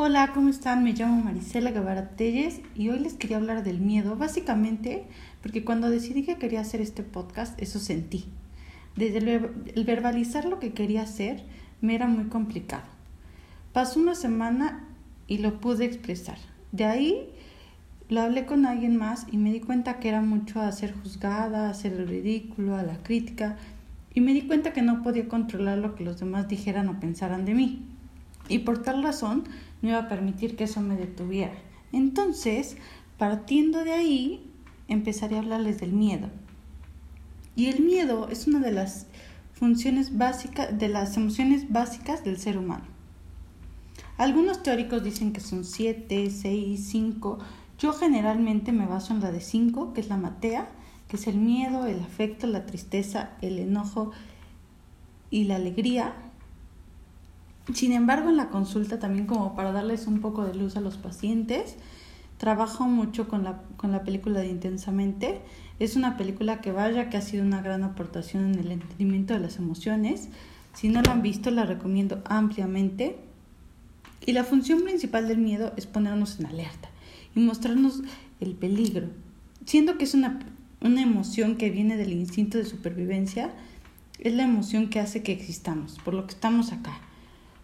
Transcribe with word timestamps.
Hola, 0.00 0.30
¿cómo 0.32 0.48
están? 0.48 0.84
Me 0.84 0.92
llamo 0.92 1.24
Marisela 1.24 1.72
Guevara 1.72 2.10
Telles 2.10 2.60
y 2.76 2.88
hoy 2.88 3.00
les 3.00 3.14
quería 3.14 3.36
hablar 3.36 3.64
del 3.64 3.80
miedo, 3.80 4.14
básicamente 4.14 5.02
porque 5.42 5.64
cuando 5.64 5.90
decidí 5.90 6.22
que 6.22 6.36
quería 6.36 6.60
hacer 6.60 6.80
este 6.80 7.02
podcast, 7.02 7.60
eso 7.60 7.80
sentí. 7.80 8.26
Desde 8.94 9.18
el 9.18 9.84
verbalizar 9.84 10.44
lo 10.44 10.60
que 10.60 10.72
quería 10.72 11.02
hacer 11.02 11.42
me 11.80 11.96
era 11.96 12.06
muy 12.06 12.26
complicado. 12.26 12.84
Pasó 13.72 13.98
una 13.98 14.14
semana 14.14 14.84
y 15.26 15.38
lo 15.38 15.58
pude 15.58 15.86
expresar. 15.86 16.38
De 16.70 16.84
ahí 16.84 17.30
lo 18.08 18.20
hablé 18.20 18.46
con 18.46 18.66
alguien 18.66 18.96
más 18.96 19.26
y 19.32 19.36
me 19.36 19.52
di 19.52 19.58
cuenta 19.58 19.98
que 19.98 20.10
era 20.10 20.20
mucho 20.20 20.60
a 20.60 20.70
ser 20.70 20.94
juzgada, 20.94 21.70
a 21.70 21.88
el 21.88 22.06
ridículo, 22.06 22.76
a 22.76 22.84
la 22.84 23.02
crítica 23.02 23.56
y 24.14 24.20
me 24.20 24.32
di 24.32 24.42
cuenta 24.42 24.72
que 24.72 24.82
no 24.82 25.02
podía 25.02 25.26
controlar 25.26 25.78
lo 25.78 25.96
que 25.96 26.04
los 26.04 26.20
demás 26.20 26.46
dijeran 26.46 26.88
o 26.88 27.00
pensaran 27.00 27.44
de 27.44 27.54
mí. 27.54 27.82
Y 28.48 28.60
por 28.60 28.82
tal 28.82 29.02
razón 29.02 29.44
no 29.82 29.90
iba 29.90 29.98
a 29.98 30.08
permitir 30.08 30.56
que 30.56 30.64
eso 30.64 30.80
me 30.80 30.96
detuviera. 30.96 31.54
Entonces, 31.92 32.76
partiendo 33.16 33.84
de 33.84 33.92
ahí, 33.92 34.50
empezaré 34.88 35.36
a 35.36 35.40
hablarles 35.40 35.80
del 35.80 35.92
miedo. 35.92 36.28
Y 37.56 37.66
el 37.66 37.82
miedo 37.82 38.28
es 38.28 38.46
una 38.46 38.60
de 38.60 38.72
las 38.72 39.06
funciones 39.52 40.16
básicas, 40.16 40.78
de 40.78 40.88
las 40.88 41.16
emociones 41.16 41.70
básicas 41.72 42.22
del 42.24 42.38
ser 42.38 42.56
humano. 42.58 42.84
Algunos 44.16 44.62
teóricos 44.62 45.02
dicen 45.02 45.32
que 45.32 45.40
son 45.40 45.64
siete, 45.64 46.30
seis, 46.30 46.88
cinco. 46.88 47.38
Yo 47.78 47.92
generalmente 47.92 48.72
me 48.72 48.86
baso 48.86 49.12
en 49.12 49.20
la 49.20 49.32
de 49.32 49.40
cinco, 49.40 49.92
que 49.92 50.00
es 50.00 50.08
la 50.08 50.16
matea, 50.16 50.68
que 51.08 51.16
es 51.16 51.26
el 51.26 51.36
miedo, 51.36 51.86
el 51.86 52.00
afecto, 52.00 52.46
la 52.46 52.66
tristeza, 52.66 53.30
el 53.40 53.58
enojo 53.58 54.12
y 55.30 55.44
la 55.44 55.56
alegría. 55.56 56.14
Sin 57.74 57.92
embargo, 57.92 58.30
en 58.30 58.36
la 58.36 58.48
consulta 58.48 58.98
también 58.98 59.26
como 59.26 59.54
para 59.54 59.72
darles 59.72 60.06
un 60.06 60.20
poco 60.20 60.44
de 60.44 60.54
luz 60.54 60.76
a 60.76 60.80
los 60.80 60.96
pacientes, 60.96 61.76
trabajo 62.38 62.84
mucho 62.84 63.28
con 63.28 63.44
la, 63.44 63.62
con 63.76 63.92
la 63.92 64.04
película 64.04 64.40
de 64.40 64.48
Intensamente. 64.48 65.40
Es 65.78 65.94
una 65.94 66.16
película 66.16 66.60
que 66.60 66.72
vaya, 66.72 67.10
que 67.10 67.18
ha 67.18 67.22
sido 67.22 67.44
una 67.44 67.60
gran 67.60 67.84
aportación 67.84 68.52
en 68.52 68.58
el 68.58 68.72
entendimiento 68.72 69.34
de 69.34 69.40
las 69.40 69.56
emociones. 69.58 70.28
Si 70.72 70.88
no 70.88 71.02
la 71.02 71.12
han 71.12 71.22
visto, 71.22 71.50
la 71.50 71.66
recomiendo 71.66 72.22
ampliamente. 72.24 73.18
Y 74.24 74.32
la 74.32 74.44
función 74.44 74.82
principal 74.82 75.28
del 75.28 75.38
miedo 75.38 75.72
es 75.76 75.86
ponernos 75.86 76.40
en 76.40 76.46
alerta 76.46 76.88
y 77.34 77.40
mostrarnos 77.40 78.02
el 78.40 78.54
peligro. 78.54 79.08
Siendo 79.66 79.98
que 79.98 80.04
es 80.04 80.14
una, 80.14 80.38
una 80.80 81.02
emoción 81.02 81.56
que 81.56 81.70
viene 81.70 81.96
del 81.96 82.12
instinto 82.12 82.58
de 82.58 82.64
supervivencia, 82.64 83.52
es 84.18 84.32
la 84.32 84.44
emoción 84.44 84.88
que 84.88 85.00
hace 85.00 85.22
que 85.22 85.32
existamos, 85.32 85.98
por 86.04 86.14
lo 86.14 86.26
que 86.26 86.34
estamos 86.34 86.72
acá. 86.72 87.00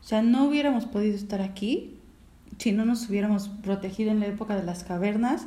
O 0.04 0.06
sea, 0.06 0.20
no 0.20 0.44
hubiéramos 0.44 0.84
podido 0.84 1.16
estar 1.16 1.40
aquí 1.40 1.94
si 2.58 2.72
no 2.72 2.84
nos 2.84 3.08
hubiéramos 3.08 3.48
protegido 3.48 4.10
en 4.10 4.20
la 4.20 4.26
época 4.26 4.54
de 4.54 4.62
las 4.62 4.84
cavernas, 4.84 5.46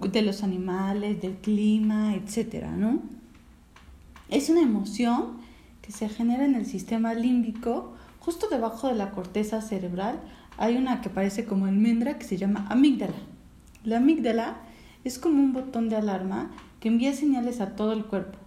de 0.00 0.22
los 0.22 0.42
animales, 0.42 1.22
del 1.22 1.36
clima, 1.36 2.16
etcétera, 2.16 2.72
¿no? 2.72 3.00
Es 4.28 4.50
una 4.50 4.62
emoción 4.62 5.36
que 5.82 5.92
se 5.92 6.08
genera 6.08 6.44
en 6.44 6.56
el 6.56 6.66
sistema 6.66 7.14
límbico, 7.14 7.94
justo 8.18 8.48
debajo 8.48 8.88
de 8.88 8.96
la 8.96 9.12
corteza 9.12 9.62
cerebral 9.62 10.20
hay 10.58 10.76
una 10.76 11.00
que 11.00 11.08
parece 11.08 11.44
como 11.44 11.66
almendra 11.66 12.18
que 12.18 12.24
se 12.24 12.38
llama 12.38 12.66
amígdala. 12.68 13.14
La 13.84 13.98
amígdala 13.98 14.56
es 15.04 15.20
como 15.20 15.40
un 15.40 15.52
botón 15.52 15.88
de 15.88 15.94
alarma 15.94 16.50
que 16.80 16.88
envía 16.88 17.12
señales 17.12 17.60
a 17.60 17.76
todo 17.76 17.92
el 17.92 18.04
cuerpo 18.04 18.45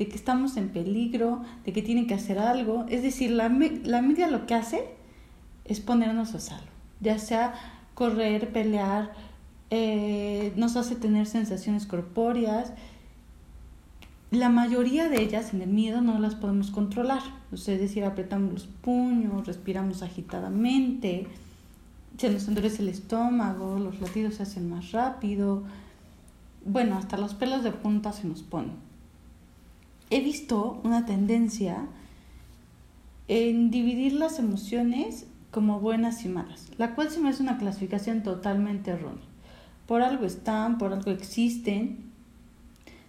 de 0.00 0.08
que 0.08 0.16
estamos 0.16 0.56
en 0.56 0.70
peligro, 0.70 1.42
de 1.66 1.74
que 1.74 1.82
tienen 1.82 2.06
que 2.06 2.14
hacer 2.14 2.38
algo. 2.38 2.86
Es 2.88 3.02
decir, 3.02 3.32
la, 3.32 3.50
media 3.50 4.28
lo 4.28 4.46
que 4.46 4.54
hace 4.54 4.82
es 5.66 5.80
ponernos 5.80 6.34
a 6.34 6.40
salvo, 6.40 6.70
ya 7.00 7.18
sea 7.18 7.52
correr, 7.92 8.50
pelear, 8.50 9.12
eh, 9.68 10.54
nos 10.56 10.76
hace 10.76 10.96
tener 10.96 11.26
sensaciones 11.26 11.84
corpóreas. 11.84 12.72
La 14.30 14.48
mayoría 14.48 15.10
de 15.10 15.20
ellas 15.20 15.52
en 15.52 15.60
el 15.60 15.68
miedo 15.68 16.00
no 16.00 16.18
las 16.18 16.34
podemos 16.34 16.70
controlar, 16.70 17.20
es 17.52 17.66
decir, 17.66 18.02
apretamos 18.04 18.54
los 18.54 18.66
puños, 18.66 19.46
respiramos 19.46 20.02
agitadamente, 20.02 21.26
se 22.16 22.30
nos 22.30 22.48
endurece 22.48 22.80
el 22.80 22.88
estómago, 22.88 23.78
los 23.78 24.00
latidos 24.00 24.36
se 24.36 24.44
hacen 24.44 24.70
más 24.70 24.92
rápido, 24.92 25.62
bueno, 26.64 26.96
hasta 26.96 27.18
los 27.18 27.34
pelos 27.34 27.62
de 27.64 27.72
punta 27.72 28.14
se 28.14 28.26
nos 28.26 28.42
ponen 28.42 28.89
he 30.10 30.20
visto 30.20 30.80
una 30.84 31.06
tendencia 31.06 31.86
en 33.28 33.70
dividir 33.70 34.12
las 34.12 34.38
emociones 34.38 35.26
como 35.52 35.80
buenas 35.80 36.24
y 36.24 36.28
malas, 36.28 36.66
la 36.78 36.94
cual 36.94 37.10
se 37.10 37.20
me 37.20 37.28
hace 37.30 37.42
una 37.42 37.58
clasificación 37.58 38.22
totalmente 38.22 38.90
errónea. 38.90 39.24
Por 39.86 40.02
algo 40.02 40.26
están, 40.26 40.78
por 40.78 40.92
algo 40.92 41.10
existen. 41.10 42.10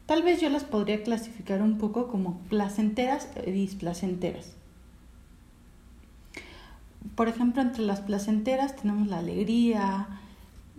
Tal 0.06 0.23
vez 0.23 0.41
yo 0.41 0.50
las 0.50 0.63
podría 0.63 1.03
clasificar 1.03 1.62
un 1.62 1.78
poco 1.78 2.07
como 2.07 2.39
placenteras 2.50 3.29
y 3.45 3.51
displacenteras. 3.51 4.53
Por 7.16 7.28
ejemplo, 7.28 7.62
entre 7.62 7.83
las 7.83 8.01
placenteras 8.01 8.75
tenemos 8.75 9.07
la 9.07 9.19
alegría, 9.19 10.07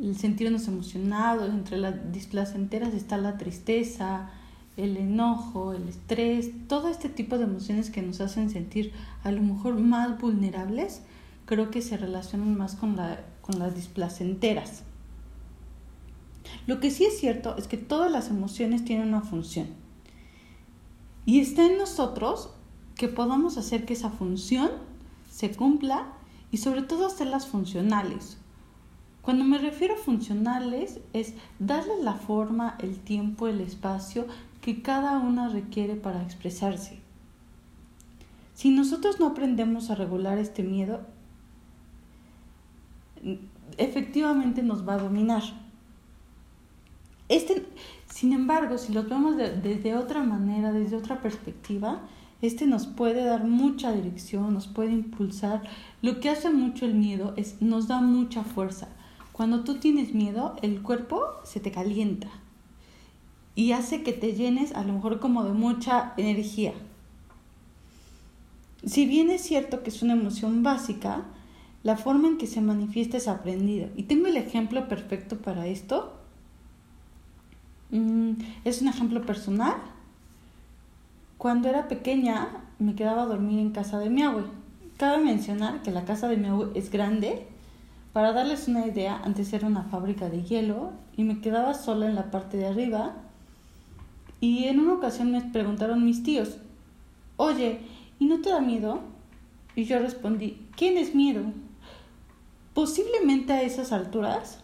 el 0.00 0.16
sentirnos 0.16 0.68
emocionados, 0.68 1.50
entre 1.50 1.78
las 1.78 2.12
displacenteras 2.12 2.94
está 2.94 3.16
la 3.18 3.38
tristeza, 3.38 4.30
el 4.76 4.96
enojo, 4.96 5.72
el 5.72 5.88
estrés, 5.88 6.50
todo 6.68 6.88
este 6.88 7.08
tipo 7.08 7.38
de 7.38 7.44
emociones 7.44 7.90
que 7.90 8.02
nos 8.02 8.20
hacen 8.20 8.50
sentir 8.50 8.92
a 9.22 9.30
lo 9.30 9.42
mejor 9.42 9.78
más 9.78 10.18
vulnerables, 10.18 11.02
creo 11.44 11.70
que 11.70 11.82
se 11.82 11.96
relacionan 11.96 12.56
más 12.56 12.74
con, 12.74 12.96
la, 12.96 13.20
con 13.42 13.58
las 13.58 13.74
displacenteras. 13.74 14.84
Lo 16.66 16.80
que 16.80 16.90
sí 16.90 17.04
es 17.04 17.18
cierto 17.18 17.56
es 17.56 17.66
que 17.66 17.76
todas 17.76 18.10
las 18.10 18.30
emociones 18.30 18.84
tienen 18.84 19.08
una 19.08 19.22
función. 19.22 19.68
Y 21.26 21.40
está 21.40 21.66
en 21.66 21.78
nosotros 21.78 22.50
que 22.96 23.08
podamos 23.08 23.58
hacer 23.58 23.84
que 23.84 23.94
esa 23.94 24.10
función 24.10 24.70
se 25.30 25.52
cumpla 25.52 26.06
y 26.50 26.58
sobre 26.58 26.82
todo 26.82 27.06
hacerlas 27.06 27.46
funcionales. 27.46 28.38
Cuando 29.22 29.44
me 29.44 29.58
refiero 29.58 29.94
a 29.94 29.98
funcionales 29.98 31.00
es 31.12 31.34
darle 31.60 32.02
la 32.02 32.14
forma, 32.14 32.76
el 32.80 32.98
tiempo, 32.98 33.46
el 33.46 33.60
espacio 33.60 34.26
que 34.60 34.82
cada 34.82 35.18
una 35.18 35.48
requiere 35.48 35.94
para 35.94 36.22
expresarse. 36.22 36.98
Si 38.54 38.70
nosotros 38.70 39.20
no 39.20 39.28
aprendemos 39.28 39.90
a 39.90 39.94
regular 39.94 40.38
este 40.38 40.62
miedo, 40.62 41.00
efectivamente 43.78 44.62
nos 44.62 44.86
va 44.86 44.94
a 44.94 44.98
dominar. 44.98 45.42
Este, 47.28 47.64
sin 48.06 48.32
embargo, 48.32 48.76
si 48.76 48.92
lo 48.92 49.04
vemos 49.04 49.36
desde 49.36 49.96
otra 49.96 50.22
manera, 50.22 50.72
desde 50.72 50.96
otra 50.96 51.22
perspectiva, 51.22 52.02
este 52.42 52.66
nos 52.66 52.86
puede 52.86 53.24
dar 53.24 53.44
mucha 53.44 53.92
dirección, 53.92 54.52
nos 54.52 54.66
puede 54.66 54.92
impulsar. 54.92 55.62
Lo 56.02 56.20
que 56.20 56.28
hace 56.28 56.50
mucho 56.50 56.84
el 56.84 56.94
miedo 56.94 57.34
es 57.36 57.62
nos 57.62 57.86
da 57.86 58.00
mucha 58.00 58.42
fuerza. 58.42 58.88
Cuando 59.42 59.64
tú 59.64 59.74
tienes 59.78 60.14
miedo, 60.14 60.54
el 60.62 60.82
cuerpo 60.82 61.20
se 61.42 61.58
te 61.58 61.72
calienta 61.72 62.28
y 63.56 63.72
hace 63.72 64.04
que 64.04 64.12
te 64.12 64.34
llenes 64.34 64.72
a 64.72 64.84
lo 64.84 64.92
mejor 64.92 65.18
como 65.18 65.42
de 65.42 65.52
mucha 65.52 66.14
energía. 66.16 66.72
Si 68.84 69.04
bien 69.04 69.32
es 69.32 69.42
cierto 69.42 69.82
que 69.82 69.90
es 69.90 70.00
una 70.00 70.12
emoción 70.12 70.62
básica, 70.62 71.24
la 71.82 71.96
forma 71.96 72.28
en 72.28 72.38
que 72.38 72.46
se 72.46 72.60
manifiesta 72.60 73.16
es 73.16 73.26
aprendida. 73.26 73.88
Y 73.96 74.04
tengo 74.04 74.28
el 74.28 74.36
ejemplo 74.36 74.86
perfecto 74.86 75.38
para 75.38 75.66
esto. 75.66 76.12
Mm, 77.90 78.34
es 78.64 78.80
un 78.80 78.86
ejemplo 78.86 79.26
personal. 79.26 79.74
Cuando 81.36 81.68
era 81.68 81.88
pequeña 81.88 82.62
me 82.78 82.94
quedaba 82.94 83.22
a 83.22 83.26
dormir 83.26 83.58
en 83.58 83.72
casa 83.72 83.98
de 83.98 84.08
mi 84.08 84.22
abue. 84.22 84.44
Cabe 84.98 85.18
mencionar 85.18 85.82
que 85.82 85.90
la 85.90 86.04
casa 86.04 86.28
de 86.28 86.36
mi 86.36 86.46
abue 86.46 86.70
es 86.76 86.92
grande. 86.92 87.48
Para 88.12 88.32
darles 88.32 88.68
una 88.68 88.86
idea, 88.86 89.20
antes 89.24 89.52
era 89.52 89.66
una 89.66 89.84
fábrica 89.84 90.28
de 90.28 90.42
hielo 90.42 90.92
y 91.16 91.24
me 91.24 91.40
quedaba 91.40 91.72
sola 91.72 92.06
en 92.06 92.14
la 92.14 92.30
parte 92.30 92.58
de 92.58 92.66
arriba 92.66 93.14
y 94.40 94.64
en 94.64 94.80
una 94.80 94.94
ocasión 94.94 95.30
me 95.30 95.40
preguntaron 95.40 96.04
mis 96.04 96.22
tíos, 96.22 96.58
oye, 97.36 97.80
¿y 98.18 98.26
no 98.26 98.40
te 98.40 98.50
da 98.50 98.60
miedo? 98.60 99.00
Y 99.74 99.84
yo 99.84 99.98
respondí, 99.98 100.66
¿quién 100.76 100.98
es 100.98 101.14
miedo? 101.14 101.42
Posiblemente 102.74 103.52
a 103.54 103.62
esas 103.62 103.92
alturas 103.92 104.62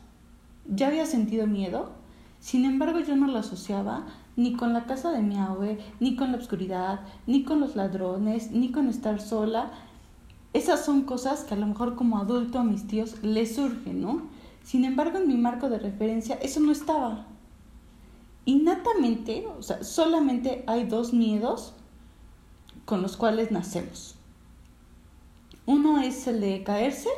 ya 0.66 0.88
había 0.88 1.06
sentido 1.06 1.46
miedo, 1.46 1.92
sin 2.40 2.66
embargo 2.66 3.00
yo 3.00 3.16
no 3.16 3.28
lo 3.28 3.38
asociaba 3.38 4.06
ni 4.36 4.52
con 4.52 4.72
la 4.72 4.84
casa 4.84 5.10
de 5.10 5.22
mi 5.22 5.36
abue, 5.36 5.78
ni 6.00 6.16
con 6.16 6.32
la 6.32 6.38
oscuridad, 6.38 7.00
ni 7.26 7.44
con 7.44 7.60
los 7.60 7.76
ladrones, 7.76 8.50
ni 8.50 8.70
con 8.70 8.88
estar 8.88 9.20
sola. 9.20 9.70
Esas 10.52 10.84
son 10.84 11.02
cosas 11.02 11.44
que 11.44 11.54
a 11.54 11.58
lo 11.58 11.66
mejor 11.66 11.94
como 11.94 12.18
adulto 12.18 12.58
a 12.58 12.64
mis 12.64 12.86
tíos 12.86 13.22
les 13.22 13.54
surgen, 13.54 14.00
¿no? 14.00 14.22
Sin 14.64 14.84
embargo, 14.84 15.18
en 15.18 15.28
mi 15.28 15.36
marco 15.36 15.68
de 15.68 15.78
referencia 15.78 16.36
eso 16.36 16.60
no 16.60 16.72
estaba 16.72 17.26
innatamente, 18.48 19.46
o 19.58 19.62
sea, 19.62 19.84
solamente 19.84 20.64
hay 20.66 20.84
dos 20.84 21.12
miedos 21.12 21.74
con 22.86 23.02
los 23.02 23.18
cuales 23.18 23.50
nacemos. 23.50 24.14
Uno 25.66 26.00
es 26.00 26.26
el 26.26 26.40
de 26.40 26.64
caerse, 26.64 27.10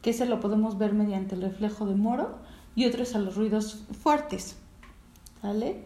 que 0.00 0.10
ese 0.10 0.26
lo 0.26 0.38
podemos 0.38 0.78
ver 0.78 0.92
mediante 0.92 1.34
el 1.34 1.42
reflejo 1.42 1.86
de 1.86 1.96
Moro, 1.96 2.38
y 2.76 2.86
otro 2.86 3.02
es 3.02 3.16
a 3.16 3.18
los 3.18 3.34
ruidos 3.34 3.82
fuertes. 4.00 4.56
¿Sale? 5.42 5.82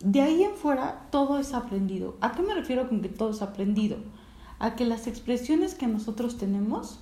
De 0.00 0.20
ahí 0.20 0.42
en 0.42 0.56
fuera 0.56 1.06
todo 1.12 1.38
es 1.38 1.54
aprendido. 1.54 2.16
¿A 2.20 2.32
qué 2.32 2.42
me 2.42 2.54
refiero 2.54 2.88
con 2.88 3.02
que 3.02 3.08
todo 3.08 3.30
es 3.30 3.40
aprendido? 3.40 3.98
A 4.58 4.74
que 4.74 4.84
las 4.84 5.06
expresiones 5.06 5.74
que 5.74 5.86
nosotros 5.86 6.38
tenemos 6.38 7.00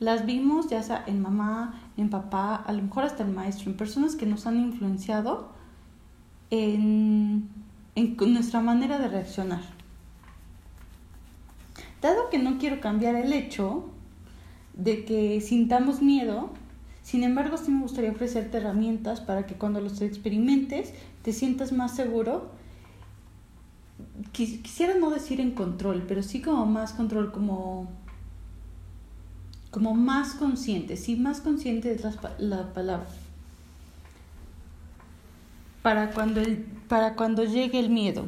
las 0.00 0.24
vimos 0.24 0.68
ya 0.68 0.82
sea 0.82 1.04
en 1.06 1.20
mamá, 1.20 1.78
en 1.96 2.08
papá, 2.08 2.56
a 2.56 2.72
lo 2.72 2.82
mejor 2.82 3.04
hasta 3.04 3.22
el 3.22 3.32
maestro, 3.32 3.70
en 3.70 3.76
personas 3.76 4.16
que 4.16 4.26
nos 4.26 4.46
han 4.46 4.58
influenciado 4.58 5.52
en, 6.50 7.48
en 7.94 8.16
nuestra 8.32 8.60
manera 8.60 8.98
de 8.98 9.08
reaccionar. 9.08 9.60
Dado 12.00 12.30
que 12.30 12.38
no 12.38 12.58
quiero 12.58 12.80
cambiar 12.80 13.14
el 13.14 13.32
hecho 13.34 13.90
de 14.72 15.04
que 15.04 15.40
sintamos 15.42 16.00
miedo, 16.00 16.50
sin 17.02 17.22
embargo 17.22 17.58
sí 17.58 17.70
me 17.70 17.82
gustaría 17.82 18.10
ofrecerte 18.10 18.56
herramientas 18.56 19.20
para 19.20 19.44
que 19.44 19.54
cuando 19.54 19.80
los 19.82 20.00
experimentes 20.00 20.94
te 21.22 21.32
sientas 21.32 21.72
más 21.72 21.94
seguro. 21.94 22.50
Quisiera 24.32 24.94
no 24.94 25.10
decir 25.10 25.40
en 25.40 25.52
control, 25.52 26.04
pero 26.06 26.22
sí 26.22 26.40
como 26.40 26.66
más 26.66 26.92
control, 26.92 27.32
como, 27.32 27.88
como 29.70 29.94
más 29.94 30.34
consciente, 30.34 30.96
sí, 30.96 31.16
más 31.16 31.40
consciente 31.40 31.92
es 31.92 32.02
la, 32.02 32.14
la 32.38 32.72
palabra. 32.72 33.08
Para 35.82 36.10
cuando, 36.10 36.40
el, 36.40 36.58
para 36.88 37.14
cuando 37.14 37.44
llegue 37.44 37.78
el 37.78 37.90
miedo. 37.90 38.26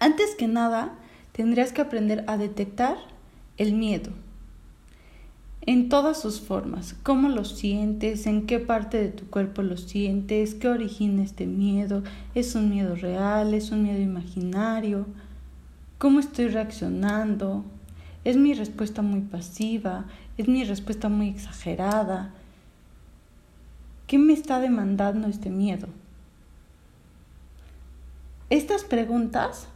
Antes 0.00 0.34
que 0.34 0.48
nada, 0.48 0.94
tendrías 1.32 1.72
que 1.72 1.82
aprender 1.82 2.24
a 2.26 2.36
detectar 2.38 2.96
el 3.58 3.74
miedo 3.74 4.10
en 5.66 5.88
todas 5.88 6.20
sus 6.20 6.40
formas, 6.40 6.94
cómo 7.02 7.30
lo 7.30 7.44
sientes, 7.44 8.26
en 8.26 8.46
qué 8.46 8.60
parte 8.60 8.98
de 8.98 9.08
tu 9.08 9.26
cuerpo 9.30 9.62
lo 9.62 9.78
sientes, 9.78 10.54
qué 10.54 10.68
origina 10.68 11.22
este 11.22 11.46
miedo, 11.46 12.02
es 12.34 12.54
un 12.54 12.68
miedo 12.68 12.94
real, 12.94 13.54
es 13.54 13.70
un 13.70 13.82
miedo 13.82 13.98
imaginario, 13.98 15.06
cómo 15.96 16.20
estoy 16.20 16.48
reaccionando, 16.48 17.64
es 18.24 18.36
mi 18.36 18.52
respuesta 18.52 19.00
muy 19.00 19.22
pasiva, 19.22 20.04
es 20.36 20.48
mi 20.48 20.64
respuesta 20.64 21.08
muy 21.08 21.28
exagerada, 21.28 22.34
¿qué 24.06 24.18
me 24.18 24.34
está 24.34 24.60
demandando 24.60 25.28
este 25.28 25.48
miedo? 25.48 25.88
Estas 28.50 28.84
preguntas 28.84 29.66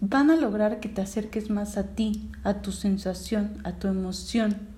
van 0.00 0.30
a 0.30 0.36
lograr 0.36 0.78
que 0.80 0.90
te 0.90 1.00
acerques 1.00 1.48
más 1.48 1.78
a 1.78 1.94
ti, 1.94 2.30
a 2.42 2.60
tu 2.60 2.70
sensación, 2.70 3.62
a 3.64 3.72
tu 3.72 3.88
emoción 3.88 4.73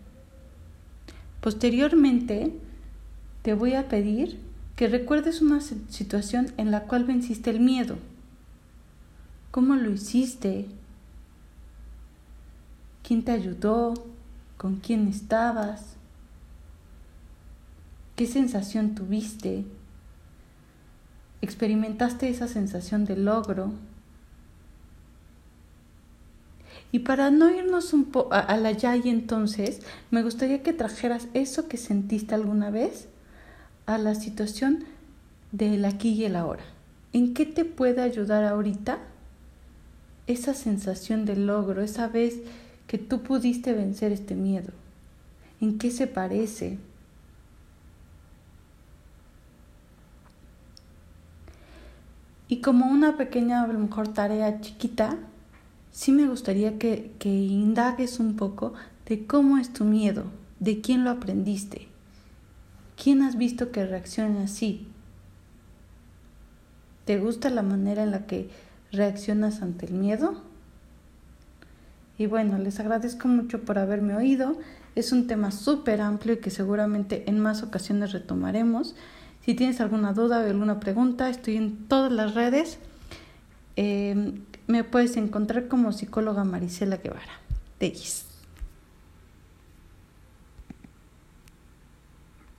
Posteriormente, 1.41 2.53
te 3.43 3.55
voy 3.55 3.75
a 3.75 3.89
pedir 3.89 4.41
que 4.75 4.89
recuerdes 4.89 5.41
una 5.41 5.61
situación 5.61 6.53
en 6.57 6.71
la 6.71 6.83
cual 6.83 7.05
venciste 7.05 7.51
el 7.51 7.61
miedo. 7.61 7.97
¿Cómo 9.51 9.75
lo 9.75 9.91
hiciste? 9.91 10.67
¿Quién 13.03 13.25
te 13.25 13.33
ayudó? 13.33 13.95
¿Con 14.57 14.77
quién 14.77 15.09
estabas? 15.09 15.97
¿Qué 18.17 18.27
sensación 18.27 18.95
tuviste? 18.95 19.65
¿Experimentaste 21.41 22.29
esa 22.29 22.49
sensación 22.49 23.05
de 23.05 23.17
logro? 23.17 23.73
Y 26.93 27.01
para 27.01 27.31
no 27.31 27.51
irnos 27.51 27.93
un 27.93 28.07
poco 28.07 28.33
a, 28.33 28.57
la 28.57 28.71
ya 28.73 28.97
y 28.97 29.09
entonces, 29.09 29.81
me 30.11 30.23
gustaría 30.23 30.63
que 30.63 30.73
trajeras 30.73 31.29
eso 31.35 31.69
que 31.69 31.77
sentiste 31.77 32.35
alguna 32.35 32.71
vez 32.71 33.09
a 33.87 33.99
la 33.99 34.15
situación 34.15 34.85
del 35.53 35.85
aquí 35.85 36.11
y 36.11 36.25
el 36.25 36.37
ahora. 36.37 36.65
¿En 37.13 37.35
qué 37.35 37.47
te 37.47 37.65
puede 37.65 38.03
ayudar 38.03 38.45
ahorita 38.45 38.99
esa 40.27 40.55
sensación 40.55 41.25
de 41.25 41.37
logro, 41.37 41.83
esa 41.83 42.09
vez 42.09 42.41
que 42.87 42.99
tú 42.99 43.23
pudiste 43.23 43.73
vencer 43.73 44.13
este 44.13 44.35
miedo? 44.35 44.73
¿En 45.61 45.79
qué 45.79 45.91
se 45.91 46.07
parece? 46.07 46.79
Y 52.49 52.61
como 52.61 52.87
una 52.87 53.17
pequeña, 53.17 53.63
a 53.63 53.67
lo 53.67 53.79
mejor 53.79 54.09
tarea 54.09 54.61
chiquita, 54.61 55.19
sí 55.97 56.13
me 56.13 56.29
gustaría 56.29 56.79
que, 56.79 57.11
que 57.19 57.31
indagues 57.31 58.21
un 58.21 58.37
poco 58.37 58.75
de 59.07 59.27
cómo 59.27 59.57
es 59.57 59.73
tu 59.73 59.87
miedo, 59.87 60.25
de 60.61 60.83
quién 60.83 61.05
lo 61.05 61.11
aprendiste, 61.11 61.89
quién 63.03 63.23
has 63.23 63.39
visto 63.39 63.73
que 63.73 63.87
reacciona 63.87 64.43
así. 64.43 64.87
¿Te 67.07 67.19
gusta 67.19 67.49
la 67.49 67.63
manera 67.63 68.03
en 68.03 68.11
la 68.11 68.27
que 68.27 68.51
reaccionas 68.93 69.63
ante 69.63 69.87
el 69.87 69.95
miedo? 69.95 70.43
Y 72.19 72.27
bueno, 72.27 72.59
les 72.59 72.79
agradezco 72.79 73.27
mucho 73.27 73.63
por 73.63 73.79
haberme 73.79 74.15
oído. 74.17 74.59
Es 74.97 75.13
un 75.13 75.27
tema 75.27 75.51
súper 75.51 76.03
amplio 76.03 76.35
y 76.35 76.41
que 76.41 76.51
seguramente 76.51 77.25
en 77.27 77.41
más 77.41 77.63
ocasiones 77.63 78.13
retomaremos. 78.13 78.95
Si 79.47 79.55
tienes 79.55 79.81
alguna 79.81 80.13
duda 80.13 80.41
o 80.41 80.47
alguna 80.47 80.79
pregunta, 80.79 81.31
estoy 81.31 81.57
en 81.57 81.89
todas 81.89 82.13
las 82.13 82.35
redes. 82.35 82.81
Eh, 83.77 84.35
me 84.67 84.85
puedes 84.85 85.17
encontrar 85.17 85.69
como 85.69 85.93
psicóloga 85.93 86.45
Marisela 86.45 86.97
Guevara. 86.97 87.41
Tellis. 87.79 88.25